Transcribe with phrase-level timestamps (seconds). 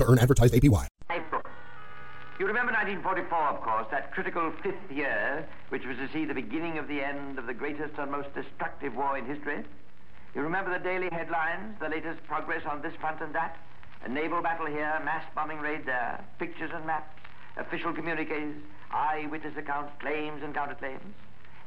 [0.00, 0.88] to earn advertised APY.
[2.38, 6.78] You remember 1944, of course, that critical fifth year, which was to see the beginning
[6.78, 9.62] of the end of the greatest and most destructive war in history?
[10.34, 13.58] You remember the daily headlines, the latest progress on this front and that?
[14.02, 17.12] A naval battle here, mass bombing raid there, pictures and maps,
[17.58, 18.56] official communiques,
[18.90, 21.12] eyewitness accounts, claims and counterclaims.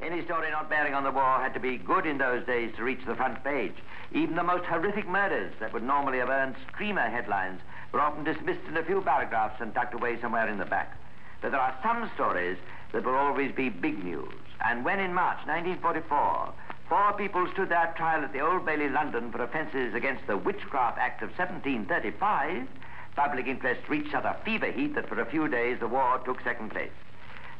[0.01, 2.83] Any story not bearing on the war had to be good in those days to
[2.83, 3.75] reach the front page.
[4.11, 7.61] Even the most horrific murders that would normally have earned screamer headlines
[7.93, 10.97] were often dismissed in a few paragraphs and tucked away somewhere in the back.
[11.41, 12.57] But there are some stories
[12.91, 14.33] that will always be big news.
[14.65, 16.53] And when in March 1944,
[16.89, 20.97] four people stood their trial at the Old Bailey, London, for offences against the Witchcraft
[20.97, 22.67] Act of 1735,
[23.15, 26.41] public interest reached such a fever heat that for a few days the war took
[26.41, 26.91] second place.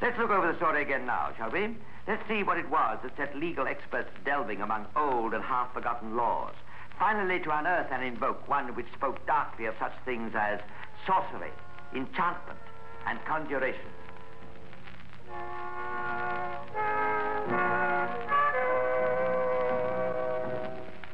[0.01, 1.75] Let's look over the story again now, shall we?
[2.07, 6.53] Let's see what it was that set legal experts delving among old and half-forgotten laws.
[6.99, 10.59] Finally, to unearth and invoke one which spoke darkly of such things as
[11.05, 11.51] sorcery,
[11.93, 12.59] enchantment,
[13.07, 13.91] and conjuration.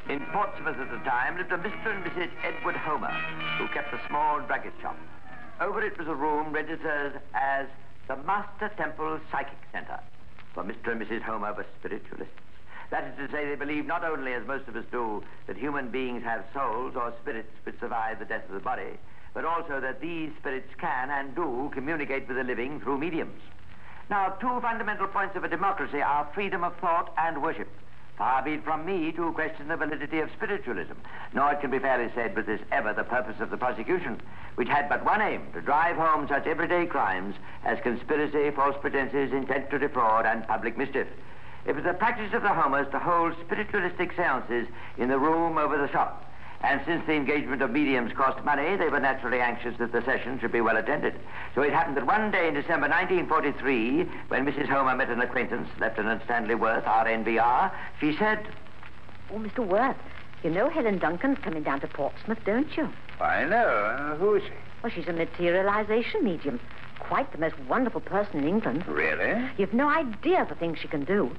[0.09, 1.95] In Portsmouth at the time lived a Mr.
[1.95, 2.29] and Mrs.
[2.43, 3.11] Edward Homer,
[3.57, 4.97] who kept a small druggist shop.
[5.61, 7.67] Over it was a room registered as
[8.07, 9.99] the Master Temple Psychic Center.
[10.53, 10.91] For Mr.
[10.91, 11.21] and Mrs.
[11.21, 12.33] Homer were spiritualists.
[12.91, 15.89] That is to say, they believe not only, as most of us do, that human
[15.89, 18.97] beings have souls or spirits which survive the death of the body,
[19.33, 23.41] but also that these spirits can and do communicate with the living through mediums.
[24.09, 27.69] Now, two fundamental points of a democracy are freedom of thought and worship.
[28.17, 30.95] Far be it from me to question the validity of spiritualism,
[31.31, 34.19] nor it can be fairly said was this ever the purpose of the prosecution,
[34.55, 39.31] which had but one aim, to drive home such everyday crimes as conspiracy, false pretenses,
[39.31, 41.07] intent to defraud, and public mischief.
[41.69, 45.77] It was the practice of the Homers to hold spiritualistic seances in the room over
[45.77, 46.25] the shop.
[46.61, 50.39] And since the engagement of mediums cost money, they were naturally anxious that the session
[50.39, 51.13] should be well attended.
[51.53, 54.67] So it happened that one day in December 1943, when Mrs.
[54.67, 58.47] Homer met an acquaintance, Lieutenant Stanley Worth, RNVR, she said,
[59.31, 59.59] Oh, Mr.
[59.59, 59.95] Worth,
[60.43, 62.89] you know Helen Duncan's coming down to Portsmouth, don't you?
[63.21, 63.67] I know.
[63.67, 64.49] Uh, who is she?
[64.81, 66.59] Well, she's a materialization medium.
[66.97, 68.87] Quite the most wonderful person in England.
[68.87, 69.47] Really?
[69.59, 71.29] You've no idea the things she can do.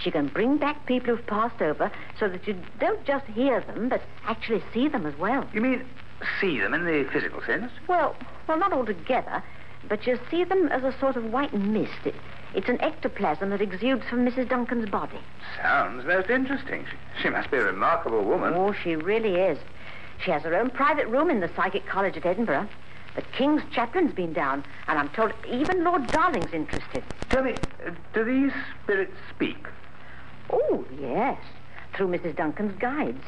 [0.00, 3.88] She can bring back people who've passed over so that you don't just hear them,
[3.88, 5.46] but actually see them as well.
[5.52, 5.84] You mean
[6.40, 7.70] see them in the physical sense?
[7.88, 8.16] Well,
[8.46, 9.42] well, not altogether,
[9.88, 11.92] but you see them as a sort of white mist.
[12.04, 12.14] It,
[12.54, 14.48] it's an ectoplasm that exudes from Mrs.
[14.48, 15.18] Duncan's body.
[15.60, 16.86] Sounds most interesting.
[16.90, 18.54] She, she must be a remarkable woman.
[18.54, 19.58] Oh, she really is.
[20.24, 22.68] She has her own private room in the Psychic College at Edinburgh.
[23.16, 27.04] The King's chaplain's been down, and I'm told even Lord Dowding's interested.
[27.30, 27.54] Tell me,
[27.86, 29.66] uh, do these spirits speak?
[30.54, 31.38] Oh, yes,
[31.94, 32.36] through Mrs.
[32.36, 33.22] Duncan's guides.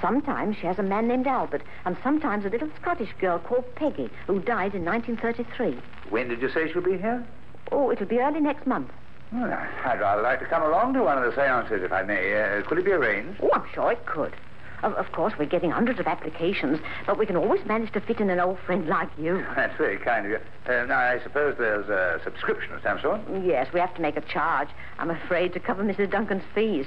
[0.00, 4.10] Sometimes she has a man named Albert, and sometimes a little Scottish girl called Peggy,
[4.26, 5.78] who died in 1933.
[6.10, 7.24] When did you say she'll be here?
[7.70, 8.90] Oh, it'll be early next month.
[9.32, 9.44] Well,
[9.84, 12.34] I'd rather like to come along to one of the seances, if I may.
[12.34, 13.40] Uh, could it be arranged?
[13.42, 14.34] Oh, I'm sure it could.
[14.82, 18.20] Of, of course, we're getting hundreds of applications, but we can always manage to fit
[18.20, 19.44] in an old friend like you.
[19.56, 20.38] That's very kind of you.
[20.66, 23.20] Uh, now, I suppose there's a subscription of some sort?
[23.44, 24.68] Yes, we have to make a charge.
[24.98, 26.10] I'm afraid to cover Mrs.
[26.10, 26.86] Duncan's fees.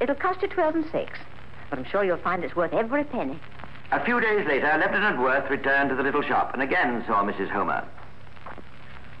[0.00, 1.18] It'll cost you twelve and six,
[1.68, 3.38] but I'm sure you'll find it's worth every penny.
[3.92, 7.50] A few days later, Lieutenant Worth returned to the little shop and again saw Mrs.
[7.50, 7.84] Homer.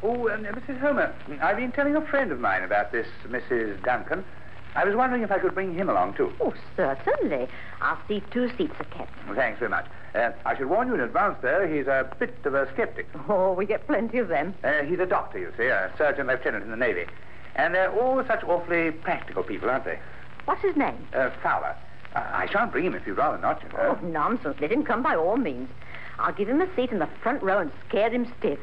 [0.02, 0.78] Oh, um, Mrs.
[0.78, 3.82] Homer, I've been telling a friend of mine about this Mrs.
[3.82, 4.24] Duncan.
[4.74, 6.32] I was wondering if I could bring him along, too.
[6.40, 7.48] Oh, certainly.
[7.80, 9.12] I'll see two seats are kept.
[9.26, 9.86] Well, thanks very much.
[10.14, 13.06] Uh, I should warn you in advance, though, he's a bit of a skeptic.
[13.28, 14.54] Oh, we get plenty of them.
[14.62, 17.06] Uh, he's a doctor, you see, a surgeon lieutenant in the Navy.
[17.56, 19.98] And they're all such awfully practical people, aren't they?
[20.44, 21.06] What's his name?
[21.12, 21.76] Uh, Fowler.
[22.14, 23.98] Uh, I shan't bring him if you'd rather not, you know.
[24.00, 24.56] Oh, nonsense.
[24.60, 25.68] Let him come by all means.
[26.18, 28.58] I'll give him a seat in the front row and scare him stiff.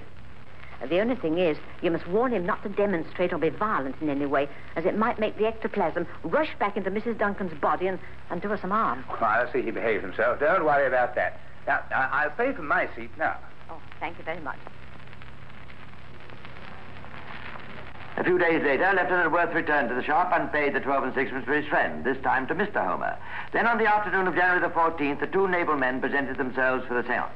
[0.85, 4.09] The only thing is, you must warn him not to demonstrate or be violent in
[4.09, 7.18] any way, as it might make the ectoplasm rush back into Mrs.
[7.18, 9.03] Duncan's body and, and do her some harm.
[9.09, 10.39] Well, I'll see he behaves himself.
[10.39, 11.39] Don't worry about that.
[11.68, 13.38] Now, I- I'll pay for my seat now.
[13.69, 14.57] Oh, thank you very much.
[18.18, 21.13] A few days later, Lieutenant Worth returned to the shop and paid the 12 and
[21.13, 22.83] sixpence for his friend, this time to Mr.
[22.83, 23.15] Homer.
[23.51, 26.95] Then on the afternoon of January the 14th, the two naval men presented themselves for
[27.00, 27.29] the seance.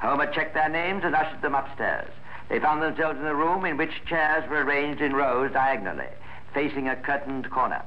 [0.00, 2.08] Homer checked their names and ushered them upstairs.
[2.52, 6.10] They found themselves in a room in which chairs were arranged in rows diagonally,
[6.52, 7.82] facing a curtained corner.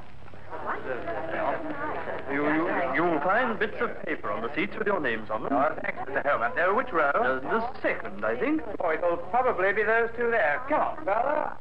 [2.32, 5.54] You, you, you'll find bits of paper on the seats with your names on them.
[5.54, 6.26] Oh, thanks, Mr.
[6.26, 6.52] Homer.
[6.60, 7.12] Uh, which row?
[7.14, 8.64] Uh, the second, I think.
[8.80, 10.60] Oh, it'll probably be those two there.
[10.68, 11.58] Come on, fella.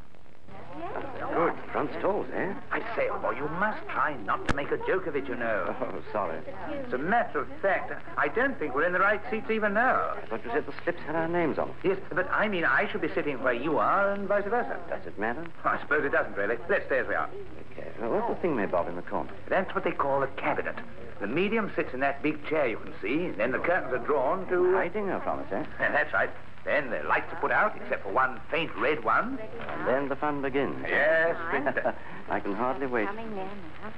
[1.34, 1.54] Good.
[1.72, 2.52] Front stalls, eh?
[2.70, 5.36] I say, oh, boy, you must try not to make a joke of it, you
[5.36, 5.74] know.
[5.84, 6.38] Oh, sorry.
[6.86, 10.14] As a matter of fact, I don't think we're in the right seats even now.
[10.16, 11.76] I thought you said the slips had our names on them.
[11.84, 14.78] Yes, but I mean, I should be sitting where you are and vice versa.
[14.88, 15.44] Does it matter?
[15.64, 16.56] I suppose it doesn't, really.
[16.68, 17.28] Let's stay as we are.
[17.72, 17.90] Okay.
[18.00, 19.30] Well, what's the thing bob in the corner?
[19.48, 20.76] That's what they call a cabinet.
[21.20, 24.04] The medium sits in that big chair you can see, and then the curtains are
[24.04, 24.74] drawn to...
[24.74, 25.64] Hiding her from us, eh?
[25.78, 26.30] That's right.
[26.64, 29.38] Then the lights are put out, except for one faint red one.
[29.68, 30.84] And then the fun begins.
[30.88, 31.36] Yes,
[32.30, 33.08] I can hardly wait.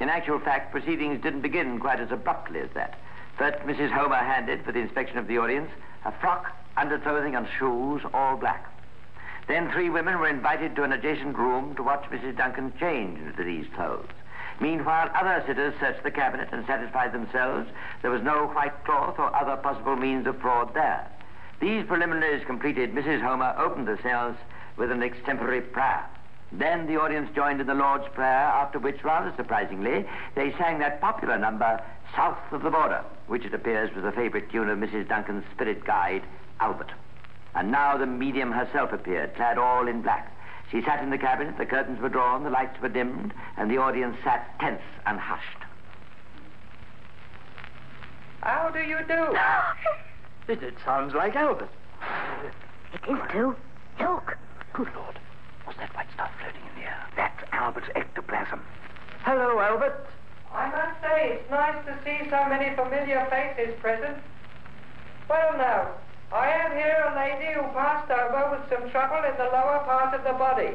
[0.00, 2.98] In actual fact, proceedings didn't begin quite as abruptly as that.
[3.38, 3.90] First, Mrs.
[3.92, 5.70] Homer handed, for the inspection of the audience,
[6.04, 8.72] a frock, underclothing, and shoes, all black.
[9.46, 12.36] Then three women were invited to an adjacent room to watch Mrs.
[12.36, 14.08] Duncan change into these clothes.
[14.60, 17.68] Meanwhile, other sitters searched the cabinet and satisfied themselves
[18.02, 21.06] there was no white cloth or other possible means of fraud there.
[21.60, 23.22] These preliminaries completed, Mrs.
[23.22, 24.36] Homer opened the seance
[24.76, 26.04] with an extempore prayer.
[26.52, 31.00] Then the audience joined in the Lord's Prayer, after which, rather surprisingly, they sang that
[31.00, 31.82] popular number,
[32.14, 35.08] South of the Border, which it appears was a favorite tune of Mrs.
[35.08, 36.22] Duncan's spirit guide,
[36.60, 36.92] Albert.
[37.54, 40.32] And now the medium herself appeared, clad all in black.
[40.70, 43.78] She sat in the cabinet, the curtains were drawn, the lights were dimmed, and the
[43.78, 45.64] audience sat tense and hushed.
[48.42, 49.36] How do you do?
[50.48, 51.70] It, it sounds like Albert.
[52.94, 53.56] It is, too.
[53.98, 54.36] Look.
[54.72, 55.18] Good Lord.
[55.64, 57.06] What's that white stuff floating in the air?
[57.16, 58.60] That's Albert's ectoplasm.
[59.22, 60.06] Hello, Albert.
[60.54, 64.18] I must say, it's nice to see so many familiar faces present.
[65.28, 65.90] Well, now,
[66.32, 70.14] I have here a lady who passed over with some trouble in the lower part
[70.14, 70.70] of the body.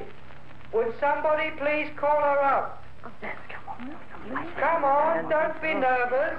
[0.73, 2.83] Would somebody please call her up?
[3.05, 3.11] Oh,
[4.59, 6.37] Come on, don't be nervous.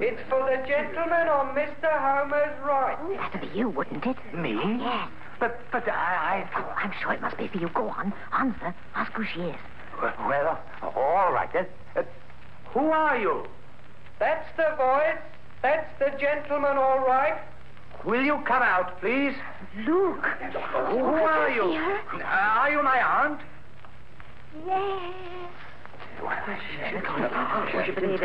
[0.00, 1.90] It's for the gentleman on Mr.
[1.90, 2.96] Homer's right.
[3.32, 4.16] That'd be you, wouldn't it?
[4.34, 4.54] Me?
[4.80, 5.08] Yes.
[5.38, 7.68] But, but I, Oh, I'm sure it must be for you.
[7.68, 8.12] Go on.
[8.32, 8.74] Answer.
[8.94, 9.56] Ask who she is.
[10.00, 10.12] I...
[10.28, 10.60] Well,
[10.96, 11.66] all right then.
[11.96, 12.02] Uh,
[12.72, 13.46] who are you?
[14.18, 15.18] That's the voice.
[15.62, 17.38] That's the gentleman, all right.
[18.04, 19.34] Will you come out, please?
[19.78, 20.24] Look.
[20.24, 21.62] Who are you?
[22.14, 23.40] Uh, are you my aunt?
[24.66, 25.14] Yes.
[27.84, 28.18] She didn't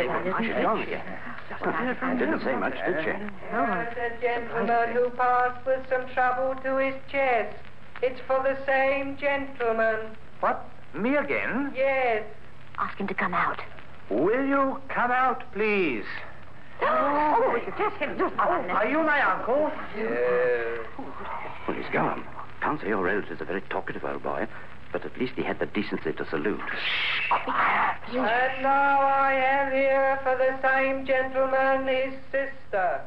[2.42, 3.12] say much, did she?
[3.52, 7.56] That's a gentleman who passed with some trouble to his chest.
[8.02, 10.16] It's for the same gentleman.
[10.40, 10.68] What?
[10.94, 11.72] Me again?
[11.76, 12.24] Yes.
[12.78, 13.60] Ask him to come out.
[14.10, 16.04] Will you come out, please?
[16.82, 18.18] Oh, just him.
[18.18, 19.70] Just Are you my uncle?
[19.96, 20.80] Yes.
[21.66, 22.24] Well, he's gone.
[22.60, 24.46] Can't say your relative's a very talkative old boy,
[24.94, 26.60] but at least he had the decency to salute.
[27.32, 33.00] And now I am here for the same gentleman, his sister.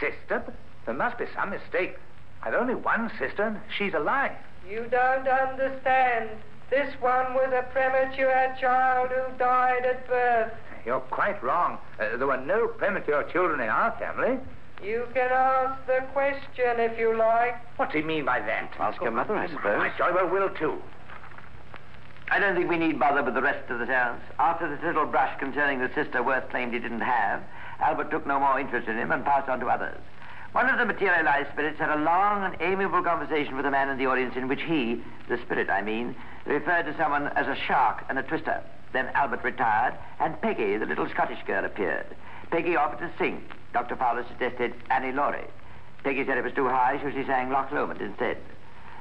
[0.00, 0.42] Sister?
[0.86, 1.98] There must be some mistake.
[2.42, 4.32] I've only one sister, and she's alive.
[4.66, 6.30] You don't understand.
[6.70, 10.50] This one was a premature child who died at birth.
[10.86, 11.76] You're quite wrong.
[12.00, 14.38] Uh, there were no premature children in our family.
[14.82, 17.56] You can ask the question if you like.
[17.76, 18.72] What do you mean by that?
[18.78, 19.82] Ask your mother, I suppose.
[19.82, 20.80] I jolly well will, too.
[22.30, 24.22] I don't think we need bother with the rest of the seance.
[24.38, 27.42] After this little brush concerning the sister Worth claimed he didn't have,
[27.80, 29.98] Albert took no more interest in him and passed on to others.
[30.52, 33.98] One of the materialized spirits had a long and amiable conversation with a man in
[33.98, 36.14] the audience in which he, the spirit I mean,
[36.46, 38.62] referred to someone as a shark and a twister.
[38.92, 42.06] Then Albert retired, and Peggy, the little Scottish girl, appeared.
[42.50, 43.44] Peggy offered to sing.
[43.72, 43.96] Dr.
[43.96, 45.48] Fowler suggested Annie Laurie.
[46.04, 48.38] Peggy said it was too high, so she sang Loch Lomond instead.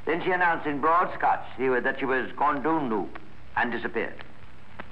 [0.05, 3.07] Then she announced in broad Scotch she was- that she was Gondunu
[3.55, 4.15] and disappeared.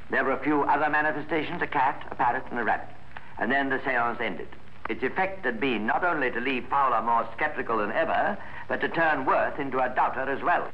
[0.09, 2.89] There were a few other manifestations, a cat, a parrot, and a rabbit.
[3.37, 4.47] And then the seance ended.
[4.89, 8.37] Its effect had been not only to leave Fowler more skeptical than ever,
[8.67, 10.67] but to turn Worth into a doubter as well.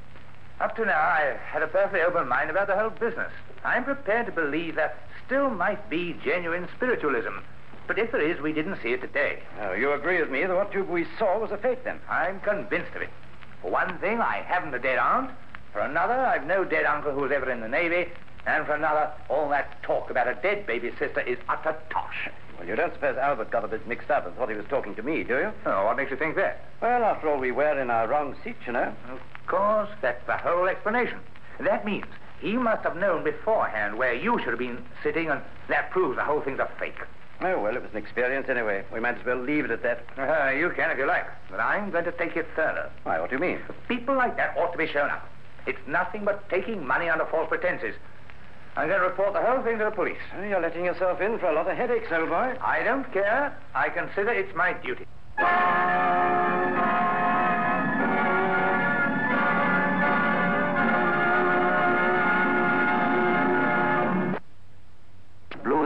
[0.59, 3.31] Up to now, I've had a perfectly open mind about the whole business.
[3.63, 7.37] I'm prepared to believe that still might be genuine spiritualism.
[7.85, 9.43] But if there is, we didn't see it today.
[9.61, 11.99] Oh, you agree with me that what we saw was a fake, then?
[12.09, 13.09] I'm convinced of it.
[13.61, 15.31] For one thing, I haven't a dead aunt.
[15.73, 18.09] For another, I've no dead uncle who was ever in the Navy.
[18.45, 22.29] And for another, all that talk about a dead baby sister is utter tosh.
[22.57, 24.95] Well, you don't suppose Albert got a bit mixed up and thought he was talking
[24.95, 25.51] to me, do you?
[25.65, 26.65] Oh, what makes you think that?
[26.81, 28.93] Well, after all, we were in our wrong seats, you know.
[29.11, 31.19] Of course, that's the whole explanation.
[31.59, 32.05] That means
[32.39, 36.23] he must have known beforehand where you should have been sitting, and that proves the
[36.23, 36.99] whole thing's a fake.
[37.39, 38.83] Oh, well, it was an experience anyway.
[38.91, 40.03] We might as well leave it at that.
[40.17, 42.89] Uh, you can if you like, but I'm going to take it further.
[43.03, 43.59] Why, what do you mean?
[43.87, 45.27] People like that ought to be shown up.
[45.67, 47.95] It's nothing but taking money under false pretenses.
[48.75, 50.17] I'm going to report the whole thing to the police.
[50.37, 52.55] Oh, You're letting yourself in for a lot of headaches, old boy.
[52.61, 53.57] I don't care.
[53.73, 55.05] I consider it's my duty.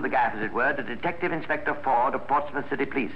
[0.02, 3.14] Blew the gaff, as it were, to Detective Inspector Ford of Portsmouth City Police.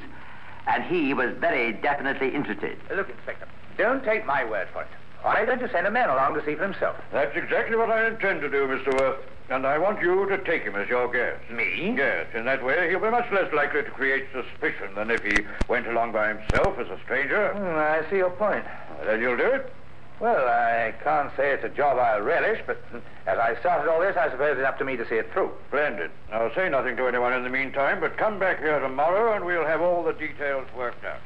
[0.68, 2.78] And he was very definitely interested.
[2.96, 4.88] Look, Inspector, don't take my word for it.
[5.24, 6.96] I'm going to send a man along to see for himself.
[7.12, 8.94] That's exactly what I intend to do, Mr.
[9.00, 9.20] Worth.
[9.50, 11.50] And I want you to take him as your guest.
[11.52, 11.94] Me?
[11.98, 15.46] Yes, in that way he'll be much less likely to create suspicion than if he
[15.68, 17.54] went along by himself as a stranger.
[17.54, 18.66] Hmm, I see your point.
[19.04, 19.72] Then you'll do it?
[20.20, 22.82] Well, I can't say it's a job I relish, but
[23.28, 25.52] as I started all this, I suppose it's up to me to see it through.
[25.68, 26.10] Splendid.
[26.32, 29.66] Now, say nothing to anyone in the meantime, but come back here tomorrow and we'll
[29.66, 31.20] have all the details worked out.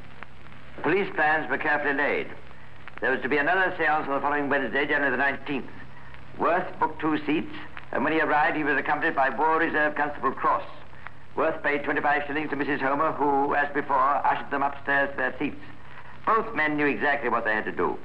[0.78, 2.28] The police plans were carefully laid.
[3.00, 5.70] There was to be another seance on the following Wednesday, January the 19th.
[6.40, 7.54] Worth booked two seats,
[7.92, 10.66] and when he arrived, he was accompanied by War Reserve Constable Cross.
[11.36, 12.82] Worth paid 25 shillings to Mrs.
[12.82, 15.62] Homer, who, as before, ushered them upstairs to their seats.
[16.26, 17.98] Both men knew exactly what they had to do.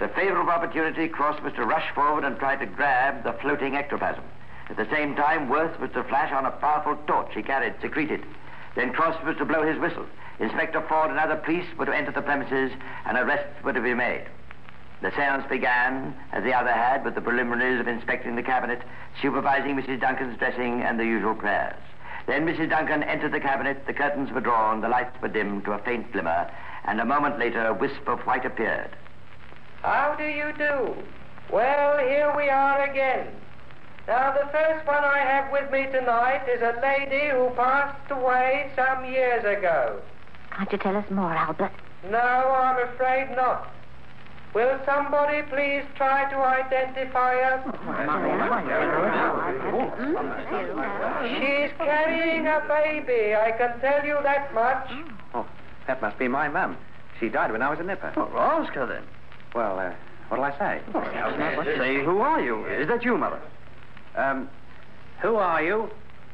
[0.00, 4.24] A favorable opportunity, Cross was to rush forward and try to grab the floating ectoplasm.
[4.70, 8.24] At the same time, Worth was to flash on a powerful torch he carried, secreted.
[8.76, 10.06] Then Cross was to blow his whistle.
[10.38, 12.72] Inspector Ford and other police were to enter the premises,
[13.04, 14.24] and arrests were to be made.
[15.02, 18.80] The seance began, as the other had, with the preliminaries of inspecting the cabinet,
[19.20, 20.00] supervising Mrs.
[20.00, 21.76] Duncan's dressing, and the usual prayers.
[22.26, 22.70] Then Mrs.
[22.70, 26.10] Duncan entered the cabinet, the curtains were drawn, the lights were dimmed to a faint
[26.12, 26.50] glimmer,
[26.86, 28.96] and a moment later a wisp of white appeared.
[29.82, 30.94] How do you do?
[31.52, 33.28] Well, here we are again.
[34.06, 38.70] Now, the first one I have with me tonight is a lady who passed away
[38.76, 40.00] some years ago.
[40.50, 41.72] Can't you tell us more, Albert?
[42.10, 43.72] No, I'm afraid not.
[44.52, 47.62] Will somebody please try to identify her?
[49.72, 49.92] Oh,
[51.24, 54.90] She's carrying a baby, I can tell you that much.
[55.34, 55.46] Oh,
[55.86, 56.76] that must be my mum.
[57.20, 58.12] She died when I was a nipper.
[58.16, 59.04] Oh, ask her then.
[59.54, 59.92] Well, uh,
[60.28, 60.80] what'll I say?
[61.76, 62.66] Say, who are you?
[62.66, 63.40] Is that you, Mother?
[64.14, 64.48] Um,
[65.20, 65.90] who are you?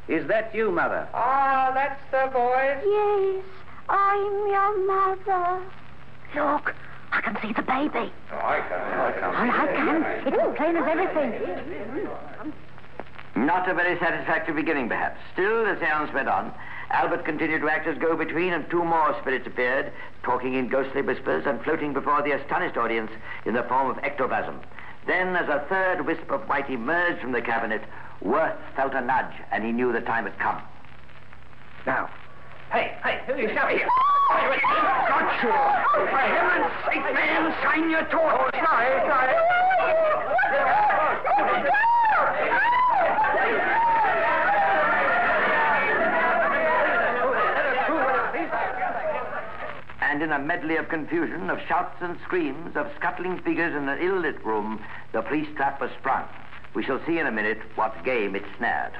[0.08, 1.08] Is that you, Mother?
[1.14, 2.82] Ah, that's the voice.
[2.84, 3.44] Yes,
[3.88, 5.62] I'm your mother.
[6.34, 6.74] Look,
[7.12, 8.12] I can see the baby.
[8.32, 8.80] Oh, I can.
[9.24, 10.02] Oh, I can.
[10.26, 12.06] It's as plain as everything.
[13.34, 15.18] Not a very satisfactory beginning, perhaps.
[15.32, 16.52] Still, the seance went on.
[16.90, 21.44] Albert continued to act as go-between, and two more spirits appeared, talking in ghostly whispers
[21.46, 23.10] and floating before the astonished audience
[23.44, 24.60] in the form of ectoplasm.
[25.06, 27.82] Then, as a third wisp of white emerged from the cabinet,
[28.20, 30.62] Worth felt a nudge, and he knew the time had come.
[31.86, 32.08] Now,
[32.72, 33.88] hey, hey, who you shouting here?
[34.28, 35.52] Got you!
[35.94, 38.34] For heaven's sake, man, sign your torch!
[38.34, 39.36] Oh, sorry, sorry.
[50.26, 54.44] In a medley of confusion, of shouts and screams, of scuttling figures in an ill-lit
[54.44, 56.24] room, the police trap was sprung.
[56.74, 58.92] We shall see in a minute what game it snared.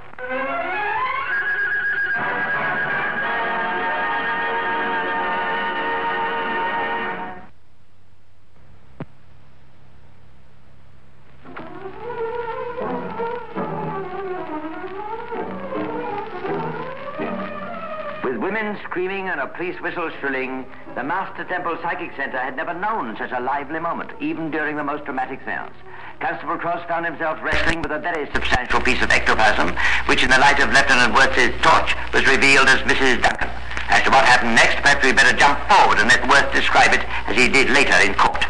[18.23, 20.67] With women screaming and a police whistle shrilling,
[20.97, 24.83] the Master Temple Psychic Center had never known such a lively moment, even during the
[24.83, 25.77] most dramatic seance.
[26.25, 29.77] Constable Cross found himself wrestling with a very substantial piece of ectoplasm,
[30.09, 33.21] which in the light of Lieutenant Worth's torch was revealed as Mrs.
[33.21, 33.53] Duncan.
[33.93, 37.05] As to what happened next, perhaps we'd better jump forward and let Worth describe it
[37.29, 38.41] as he did later in court.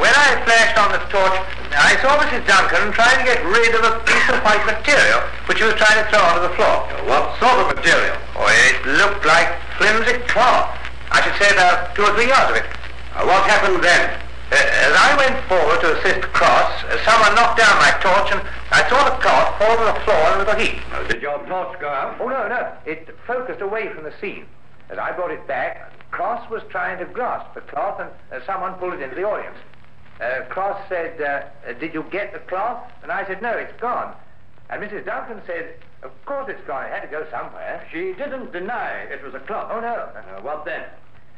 [0.00, 1.44] When I flashed on the torch,
[1.76, 2.40] I saw Mrs.
[2.48, 6.00] Duncan trying to get rid of a piece of white material which she was trying
[6.00, 6.88] to throw onto the floor.
[7.04, 8.16] What sort of material?
[8.32, 10.79] Oh, it looked like flimsy cloth.
[11.20, 12.64] I should say about two or three yards of it.
[13.12, 14.08] Uh, what happened then?
[14.48, 18.40] Uh, as I went forward to assist Cross, uh, someone knocked down my torch and
[18.72, 20.80] I saw the cloth fall to the floor in a little heap.
[20.88, 22.16] Uh, did your torch go out?
[22.24, 22.72] Oh, no, no.
[22.86, 24.46] It focused away from the scene.
[24.88, 28.72] As I brought it back, Cross was trying to grasp the cloth and uh, someone
[28.80, 29.58] pulled it into the audience.
[30.24, 32.80] Uh, Cross said, uh, did you get the cloth?
[33.02, 34.16] And I said, no, it's gone.
[34.70, 35.04] And Mrs.
[35.04, 36.86] Duncan said, of course it's gone.
[36.86, 37.86] It had to go somewhere.
[37.92, 39.68] She didn't deny it was a cloth.
[39.70, 40.08] Oh, no.
[40.40, 40.84] What then?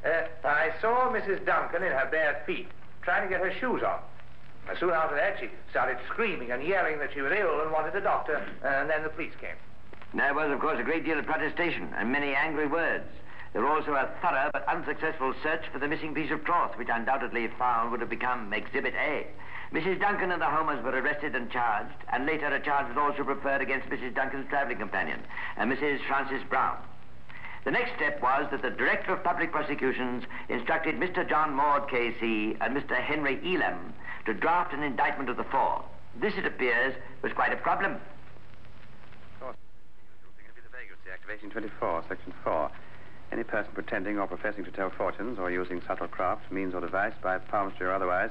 [0.05, 1.45] Uh, I saw Mrs.
[1.47, 2.69] Duncan in her bare feet,
[3.03, 4.01] trying to get her shoes on.
[4.69, 7.95] And soon after that, she started screaming and yelling that she was ill and wanted
[7.97, 9.57] a doctor, and then the police came.
[10.15, 13.09] There was, of course, a great deal of protestation and many angry words.
[13.53, 16.89] There was also a thorough but unsuccessful search for the missing piece of cloth, which
[16.91, 19.27] undoubtedly, if found, would have become Exhibit A.
[19.73, 20.01] Mrs.
[20.01, 23.63] Duncan and the Homers were arrested and charged, and later a charge was also preferred
[23.63, 24.15] against Mrs.
[24.15, 25.21] Duncan's traveling companion,
[25.57, 25.99] uh, Mrs.
[26.07, 26.77] Frances Brown.
[27.65, 31.29] The next step was that the Director of Public Prosecutions instructed Mr.
[31.29, 33.01] John Maude, K.C., and Mr.
[33.01, 33.95] Henry Elam
[34.27, 35.85] to draft an indictment of the four.
[36.21, 37.99] This, it appears, was quite a problem.
[41.13, 42.71] Activation 24, Section 4.
[43.31, 47.15] Any person pretending or professing to tell fortunes or using subtle craft, means or device,
[47.23, 48.31] by palmistry or otherwise,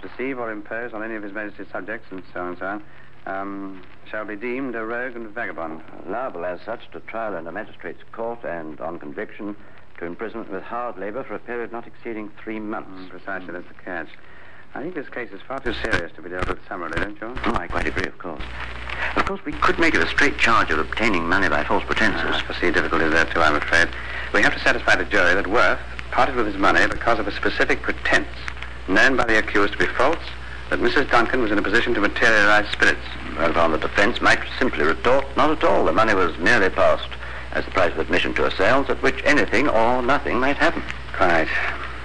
[0.00, 2.66] to deceive or impose on any of His Majesty's subjects, and so on and so
[2.66, 2.84] on,
[3.26, 5.82] um, shall be deemed a rogue and a vagabond.
[6.08, 9.56] Liable as such to trial in a magistrate's court and, on conviction,
[9.98, 12.90] to imprisonment with hard labor for a period not exceeding three months.
[12.90, 14.08] Mm, precisely, that's the catch.
[14.74, 17.40] I think this case is far too serious to be dealt with summarily, don't you?
[17.46, 18.42] Oh, I quite agree, of course.
[19.16, 22.22] Of course, we could make it a straight charge of obtaining money by false pretenses.
[22.26, 23.88] I foresee difficulties there, too, I'm afraid.
[24.34, 25.80] We have to satisfy the jury that Worth
[26.10, 28.28] parted with his money because of a specific pretense,
[28.86, 30.22] known by the accused to be false,
[30.70, 31.10] that Mrs.
[31.10, 33.06] Duncan was in a position to materialize spirits.
[33.36, 35.84] Whereupon the defense might simply retort, not at all.
[35.84, 37.08] The money was merely passed
[37.52, 40.82] as the price of admission to a seance at which anything or nothing might happen.
[41.14, 41.48] Quite.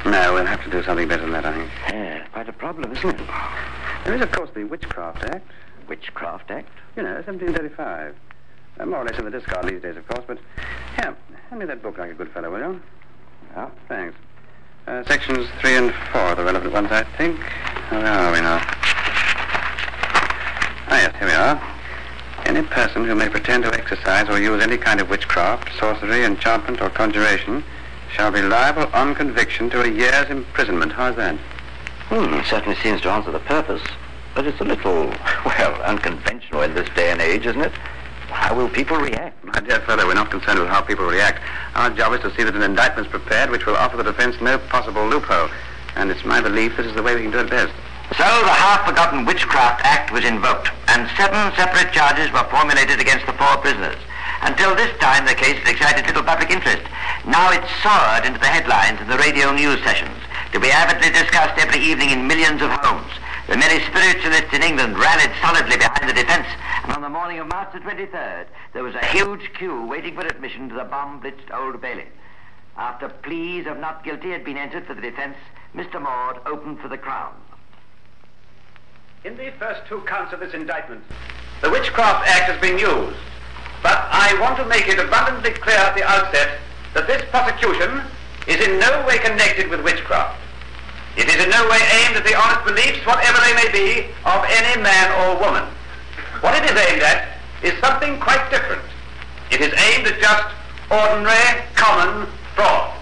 [0.06, 1.72] No, we'll have to do something better than that, I think.
[1.89, 3.22] Yeah, quite a problem, isn't it?
[4.03, 5.48] There is, of course, the Witchcraft Act.
[5.88, 6.70] Witchcraft Act?
[6.96, 8.15] You know, 1735.
[8.80, 10.39] Uh, more or less in the discard these days, of course, but...
[10.96, 11.15] Here,
[11.50, 12.82] hand me that book like a good fellow, will you?
[13.56, 13.70] Yeah.
[13.88, 14.18] Thanks.
[14.88, 17.40] Uh, sections 3 and 4 are the relevant ones, I think.
[17.90, 18.60] Where are we now?
[20.88, 21.62] Ah, yes, here we are.
[22.46, 26.82] Any person who may pretend to exercise or use any kind of witchcraft, sorcery, enchantment,
[26.82, 27.64] or conjuration
[28.12, 30.94] shall be liable on conviction to a year's imprisonment.
[30.94, 31.36] How's that?
[32.10, 33.84] Hmm, it certainly seems to answer the purpose.
[34.34, 35.06] But it's a little,
[35.46, 37.74] well, unconventional in this day and age, isn't it?
[38.51, 39.39] How will people react?
[39.46, 41.39] My dear fellow, we're not concerned with how people react.
[41.74, 44.58] Our job is to see that an indictment's prepared which will offer the defense no
[44.67, 45.48] possible loophole.
[45.96, 47.72] And it's my belief this is the way we can do it best.
[48.20, 53.32] So the half-forgotten Witchcraft Act was invoked, and seven separate charges were formulated against the
[53.39, 53.95] four prisoners.
[54.41, 56.84] Until this time, the case had excited little public interest.
[57.23, 60.19] Now it soared into the headlines and the radio news sessions
[60.52, 63.15] to be avidly discussed every evening in millions of homes.
[63.47, 66.47] The many spiritualists in England rallied solidly behind the defense,
[66.84, 70.25] and on the morning of March the 23rd, there was a huge queue waiting for
[70.25, 72.06] admission to the bomb-blitzed Old Bailey.
[72.77, 75.36] After pleas of not guilty had been entered for the defense,
[75.75, 76.01] Mr.
[76.01, 77.34] Maude opened for the Crown.
[79.23, 81.04] In the first two counts of this indictment,
[81.62, 83.17] the Witchcraft Act has been used.
[83.84, 86.60] But I want to make it abundantly clear at the outset
[86.93, 88.01] that this prosecution
[88.47, 90.40] is in no way connected with witchcraft.
[91.17, 94.45] It is in no way aimed at the honest beliefs, whatever they may be, of
[94.47, 95.63] any man or woman.
[96.39, 98.82] What it is aimed at is something quite different.
[99.52, 100.56] It is aimed at just
[100.89, 102.93] ordinary, common fraud.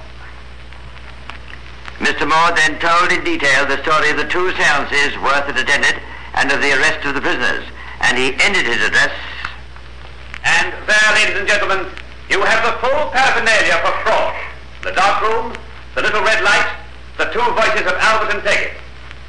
[1.99, 2.27] Mr.
[2.27, 6.01] Maude then told in detail the story of the two seances Worth had attended
[6.33, 7.65] and of the arrest of the prisoners.
[8.01, 9.11] And he ended his address.
[10.45, 11.85] And there, ladies and gentlemen,
[12.29, 14.35] you have the full paraphernalia for fraud.
[14.81, 15.53] The dark room,
[15.95, 16.78] the little red light,
[17.19, 18.71] the two voices of Albert and Peggy.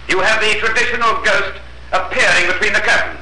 [0.08, 1.58] You have the traditional ghost
[1.90, 3.18] appearing between the curtains.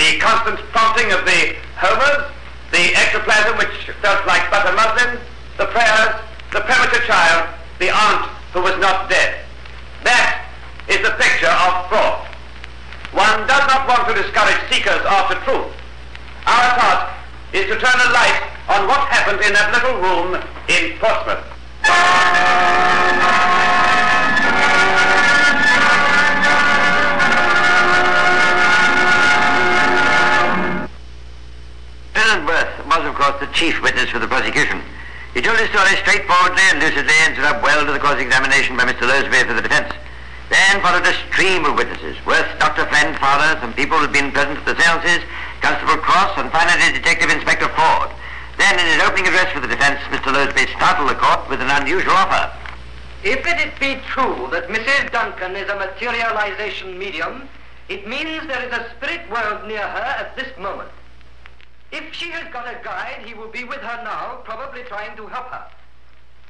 [0.00, 2.32] The constant prompting of the homers,
[2.72, 5.20] the ectoplasm which felt like butter muslin,
[5.60, 6.16] the prayers,
[6.56, 9.44] the premature child, the aunt who was not dead.
[10.04, 10.48] That
[10.88, 12.24] is the picture of fraud.
[13.12, 15.68] One does not want to discourage seekers after truth.
[16.48, 17.12] Our task
[17.52, 18.40] is to turn a light
[18.72, 20.40] on what happened in that little room
[20.72, 21.44] in Portsmouth.
[33.58, 34.78] Chief witness for the prosecution.
[35.34, 38.86] He told his story straightforwardly and lucidly and stood up well to the cross-examination by
[38.86, 39.02] Mr.
[39.02, 39.90] Loseby for the defense.
[40.48, 42.14] Then followed a stream of witnesses.
[42.24, 42.86] Worth, Dr.
[42.86, 45.26] Friend, father, some people who had been present at the seances,
[45.60, 48.10] Constable Cross, and finally Detective Inspector Ford.
[48.56, 50.30] Then, in his opening address for the defense, Mr.
[50.30, 52.57] Loseby startled the court with an unusual offer.
[53.24, 55.10] If it be true that Mrs.
[55.10, 57.48] Duncan is a materialization medium,
[57.88, 60.90] it means there is a spirit world near her at this moment.
[61.90, 65.26] If she has got a guide, he will be with her now, probably trying to
[65.26, 65.66] help her.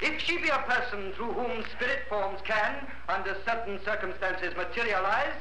[0.01, 5.33] If she be a person through whom spirit forms can, under certain circumstances, materialize,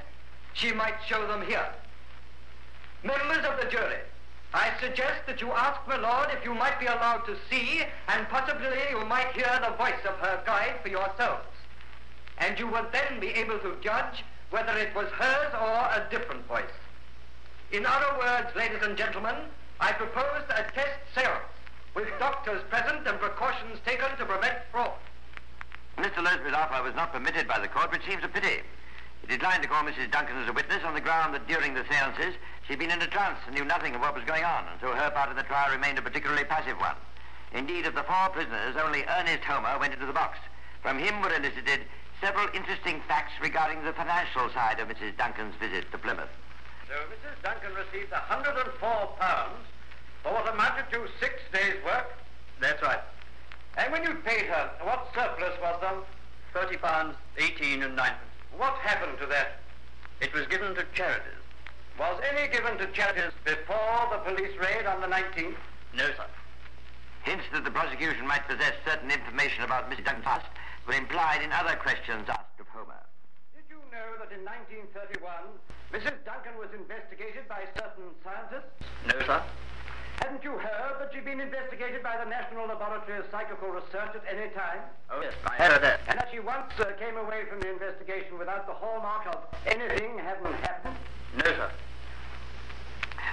[0.54, 1.66] she might show them here.
[3.04, 3.98] Members of the jury,
[4.54, 8.28] I suggest that you ask my lord if you might be allowed to see, and
[8.28, 11.56] possibly you might hear the voice of her guide for yourselves.
[12.38, 16.46] And you would then be able to judge whether it was hers or a different
[16.46, 16.64] voice.
[17.72, 19.34] In other words, ladies and gentlemen,
[19.80, 21.44] I propose a test seance
[21.94, 24.92] with doctors present and precautions taken to prevent fraud.
[25.98, 26.24] Mr.
[26.24, 28.62] Loseby's offer was not permitted by the court, which seems a pity.
[29.20, 30.10] He declined to call Mrs.
[30.10, 32.34] Duncan as a witness on the ground that during the seances
[32.66, 34.92] she'd been in a trance and knew nothing of what was going on, and so
[34.92, 36.96] her part of the trial remained a particularly passive one.
[37.52, 40.38] Indeed, of the four prisoners, only Ernest Homer went into the box.
[40.82, 41.80] From him were elicited
[42.20, 45.16] several interesting facts regarding the financial side of Mrs.
[45.16, 46.30] Duncan's visit to Plymouth.
[46.88, 47.42] So Mrs.
[47.42, 49.66] Duncan received 104 pounds
[50.22, 52.16] for what amounted to six days' work.
[52.60, 53.00] That's right.
[53.76, 55.98] And when you paid her, what surplus was there?
[56.52, 58.27] Thirty pounds, eighteen and ninepence.
[58.58, 59.62] What happened to that?
[60.20, 61.38] It was given to charities.
[61.96, 65.54] Was any given to charities before the police raid on the 19th?
[65.94, 66.26] No, sir.
[67.22, 70.04] Hints that the prosecution might possess certain information about Mrs.
[70.04, 70.46] Duncan's past
[70.88, 72.98] were implied in other questions asked of Homer.
[73.54, 75.22] Did you know that in 1931,
[75.94, 76.18] Mrs.
[76.26, 78.74] Duncan was investigated by certain scientists?
[79.06, 79.42] No, sir.
[80.20, 84.24] Hadn't you heard that she'd been investigated by the National Laboratory of Psychical Research at
[84.28, 84.80] any time?
[85.10, 86.00] Oh, yes, I heard of that.
[86.08, 90.18] And that she once uh, came away from the investigation without the hallmark of anything
[90.18, 90.96] having happened?
[91.36, 91.70] No, sir.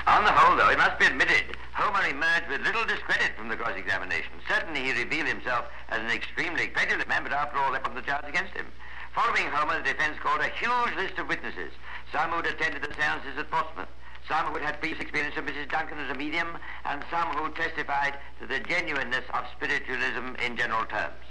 [0.07, 3.57] On the whole, though, it must be admitted, Homer emerged with little discredit from the
[3.57, 4.31] cross-examination.
[4.47, 8.05] Certainly he revealed himself as an extremely credulous man, but after all, that was the
[8.05, 8.67] charge against him.
[9.15, 11.71] Following Homer, the defense called a huge list of witnesses.
[12.11, 13.89] Some who had attended the seances at Portsmouth,
[14.27, 15.69] some who had previous experience of Mrs.
[15.69, 20.85] Duncan as a medium, and some who testified to the genuineness of spiritualism in general
[20.85, 21.21] terms.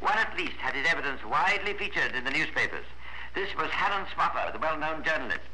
[0.00, 2.86] One at least had his evidence widely featured in the newspapers.
[3.34, 5.46] This was Harold Swaffer, the well-known journalist.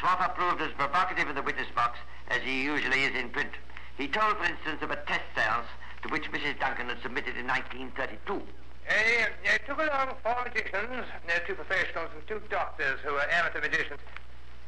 [0.00, 3.50] Swaffer proved as provocative in the witness box as he usually is in print.
[3.96, 5.68] He told, for instance, of a test seance
[6.02, 6.58] to which Mrs.
[6.58, 8.32] Duncan had submitted in 1932.
[8.32, 13.60] Uh, uh, took along four magicians, uh, two professionals and two doctors who were amateur
[13.60, 14.00] magicians.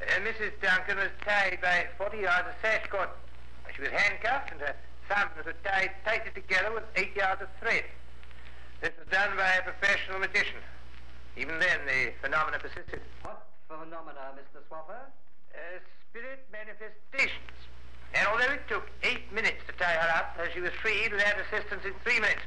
[0.02, 0.52] Uh, Mrs.
[0.60, 3.08] Duncan was tied by 40 yards of sash cord.
[3.74, 4.74] She was handcuffed and her
[5.08, 7.84] thumbs were tied tightly together with eight yards of thread.
[8.80, 10.58] This was done by a professional magician.
[11.36, 13.00] Even then, the phenomena persisted.
[13.22, 14.60] What phenomena, Mr.
[14.68, 15.06] Swaffer?
[15.54, 15.78] Uh,
[16.10, 17.56] spirit manifestations.
[18.14, 21.36] And although it took eight minutes to tie her up, uh, she was freed without
[21.40, 22.42] assistance in three minutes.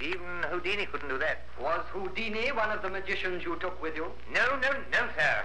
[0.00, 1.42] Even Houdini couldn't do that.
[1.60, 4.06] Was Houdini one of the magicians you took with you?
[4.32, 5.44] No, no, no, sir.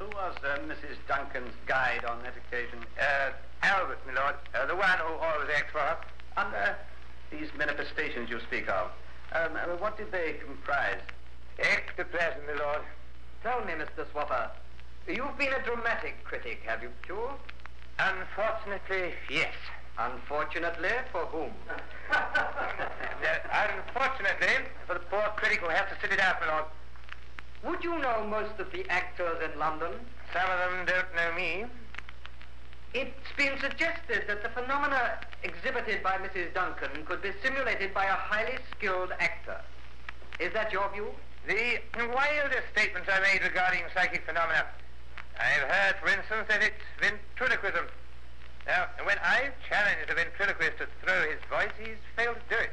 [0.00, 0.96] Who was uh, Mrs.
[1.06, 2.78] Duncan's guide on that occasion?
[2.98, 3.32] Uh,
[3.62, 4.34] Albert, my lord.
[4.54, 5.98] Uh, the one who always acts for her.
[6.38, 6.72] And uh,
[7.30, 8.90] these manifestations you speak of,
[9.32, 11.02] um, uh, what did they comprise?
[11.58, 12.80] Ectoplasm, my lord.
[13.42, 14.06] Tell me, Mr.
[14.10, 14.48] Swaffer,
[15.06, 17.28] you've been a dramatic critic, have you, too?
[17.98, 19.52] Unfortunately, yes.
[19.98, 21.52] Unfortunately, for whom?
[23.20, 26.64] Uh, unfortunately, for the poor critic who has to sit it out, my lord.
[27.62, 29.92] Would you know most of the actors in London?
[30.32, 31.66] Some of them don't know me.
[32.94, 36.54] It's been suggested that the phenomena exhibited by Mrs.
[36.54, 39.60] Duncan could be simulated by a highly skilled actor.
[40.38, 41.08] Is that your view?
[41.46, 44.66] The wildest statements are made regarding psychic phenomena.
[45.38, 47.86] I've heard, for instance, that it's ventriloquism.
[48.66, 52.72] Now, when I've challenged a ventriloquist to throw his voice, he's failed to do it.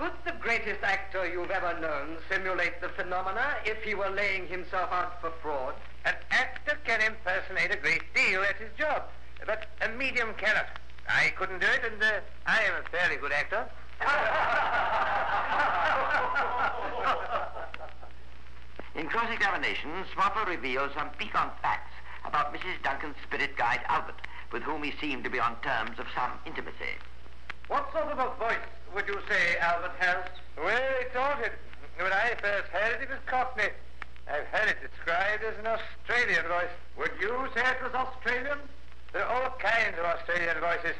[0.00, 4.90] Could the greatest actor you've ever known simulate the phenomena if he were laying himself
[4.90, 5.74] out for fraud?
[6.06, 8.42] An actor can impersonate a great deal.
[8.42, 9.02] at his job.
[9.44, 10.68] But a medium cannot.
[11.06, 12.12] I couldn't do it, and uh,
[12.46, 13.68] I am a fairly good actor.
[18.98, 21.92] In cross-examination, Swaffer revealed some piquant facts
[22.24, 22.82] about Mrs.
[22.82, 26.96] Duncan's spirit guide, Albert, with whom he seemed to be on terms of some intimacy.
[27.68, 28.56] What sort of a voice
[28.94, 30.24] would you say Albert has?
[30.56, 31.52] Well, it's altered.
[31.98, 33.70] When I first heard it, it was Cockney.
[34.26, 36.74] I've heard it described as an Australian voice.
[36.98, 38.58] Would you say it was Australian?
[39.12, 40.96] There are all kinds of Australian voices.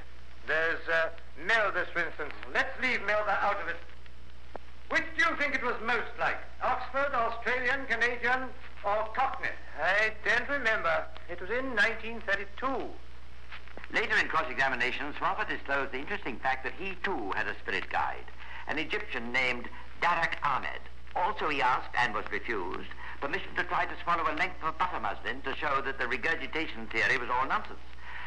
[0.46, 1.10] There's uh,
[1.92, 2.34] for instance.
[2.52, 3.76] Let's leave Melba out of it.
[4.90, 6.38] Which do you think it was most like?
[6.62, 8.50] Oxford, Australian, Canadian,
[8.84, 9.54] or Cockney?
[9.80, 11.04] I don't remember.
[11.28, 12.90] It was in 1932.
[13.92, 18.24] Later in cross-examination, Swaffer disclosed the interesting fact that he too had a spirit guide,
[18.68, 19.68] an Egyptian named
[20.00, 20.80] Darak Ahmed.
[21.16, 22.88] Also, he asked, and was refused,
[23.20, 26.86] permission to try to swallow a length of butter muslin to show that the regurgitation
[26.86, 27.82] theory was all nonsense.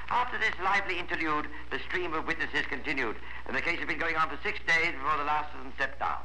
[0.09, 3.15] After this lively interlude, the stream of witnesses continued,
[3.47, 5.71] and the case had been going on for six days before the last of them
[5.75, 6.19] stepped down.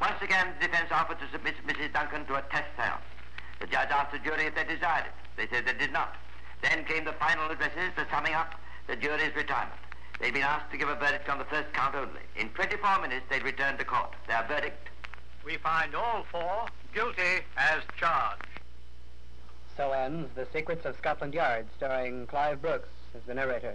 [0.00, 1.92] Once again, the defense offered to submit Mrs.
[1.92, 3.02] Duncan to a test seance.
[3.58, 5.14] The judge asked the jury if they desired it.
[5.36, 6.14] They said they did not.
[6.62, 8.54] Then came the final addresses, the summing up,
[8.86, 9.80] the jury's retirement.
[10.20, 12.20] They'd been asked to give a verdict on the first count only.
[12.36, 14.12] In 24 minutes, they'd returned to court.
[14.28, 14.88] Their verdict.
[15.44, 18.46] We find all four guilty as charged.
[19.76, 23.74] So ends The Secrets of Scotland Yard, starring Clive Brooks as the narrator.